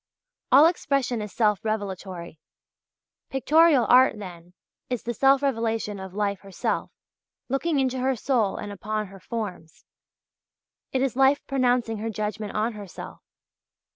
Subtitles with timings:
[0.51, 2.39] All expression is self revelatory.
[3.29, 4.55] Pictorial art, then,
[4.89, 6.89] is the self revelation of life herself
[7.49, 9.85] looking into her soul and upon her forms.
[10.91, 13.21] It is life pronouncing her judgment on herself.